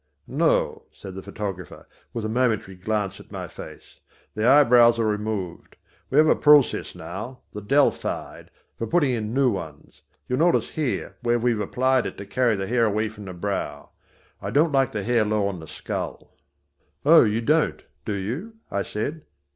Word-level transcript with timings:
"No," 0.25 0.87
said 0.91 1.13
the 1.13 1.21
photographer, 1.21 1.87
with 2.11 2.25
a 2.25 2.27
momentary 2.27 2.73
glance 2.75 3.19
at 3.19 3.31
my 3.31 3.47
face, 3.47 3.99
"the 4.33 4.47
eyebrows 4.47 4.97
are 4.97 5.05
removed. 5.05 5.75
We 6.09 6.17
have 6.17 6.25
a 6.25 6.35
process 6.35 6.95
now 6.95 7.41
the 7.53 7.61
Delphide 7.61 8.49
for 8.79 8.87
putting 8.87 9.11
in 9.11 9.31
new 9.31 9.51
ones. 9.51 10.01
You'll 10.27 10.39
notice 10.39 10.71
here 10.71 11.17
where 11.21 11.37
we've 11.37 11.59
applied 11.61 12.07
it 12.07 12.17
to 12.17 12.25
carry 12.25 12.55
the 12.55 12.65
hair 12.65 12.85
away 12.85 13.09
from 13.09 13.25
the 13.25 13.33
brow. 13.33 13.91
I 14.41 14.49
don't 14.49 14.71
like 14.71 14.91
the 14.91 15.03
hair 15.03 15.23
low 15.23 15.47
on 15.47 15.59
the 15.59 15.67
skull." 15.67 16.35
"Oh, 17.05 17.23
you 17.23 17.39
don't, 17.41 17.83
don't 18.03 18.17
you?" 18.23 18.55
I 18.71 18.81
said. 18.81 19.21